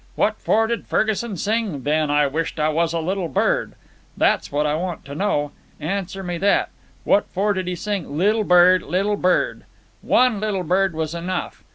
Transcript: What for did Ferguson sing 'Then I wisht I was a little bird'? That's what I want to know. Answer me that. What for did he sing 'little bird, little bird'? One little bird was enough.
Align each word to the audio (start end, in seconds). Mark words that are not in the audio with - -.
What 0.15 0.39
for 0.39 0.65
did 0.65 0.87
Ferguson 0.87 1.37
sing 1.37 1.83
'Then 1.83 2.09
I 2.09 2.25
wisht 2.25 2.59
I 2.59 2.69
was 2.69 2.91
a 2.91 2.97
little 2.99 3.27
bird'? 3.27 3.75
That's 4.17 4.51
what 4.51 4.65
I 4.65 4.73
want 4.73 5.05
to 5.05 5.13
know. 5.13 5.51
Answer 5.79 6.23
me 6.23 6.39
that. 6.39 6.71
What 7.03 7.27
for 7.29 7.53
did 7.53 7.67
he 7.67 7.75
sing 7.75 8.17
'little 8.17 8.43
bird, 8.43 8.81
little 8.81 9.15
bird'? 9.15 9.63
One 10.01 10.39
little 10.39 10.63
bird 10.63 10.95
was 10.95 11.13
enough. 11.13 11.63